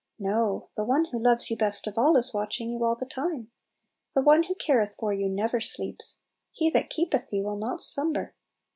No! 0.17 0.69
The 0.75 0.83
One 0.83 1.05
who 1.11 1.19
loves 1.19 1.51
you 1.51 1.55
best 1.57 1.85
of 1.85 1.95
all 1.95 2.17
is 2.17 2.33
watching 2.33 2.71
you 2.71 2.83
all 2.83 2.95
the 2.95 3.05
time; 3.05 3.51
the 4.15 4.23
One 4.23 4.41
who 4.41 4.55
careth 4.55 4.95
for 4.95 5.13
you 5.13 5.29
never 5.29 5.59
sleeps— 5.61 6.21
"He 6.53 6.71
that 6.71 6.89
keepeth 6.89 7.29
thee 7.29 7.43
will 7.43 7.55
not 7.59 7.83
slumber." 7.83 8.33